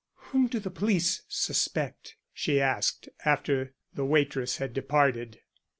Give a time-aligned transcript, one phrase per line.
[0.31, 5.41] "Whom do the police suspect?" she asked, after the waitress had departed.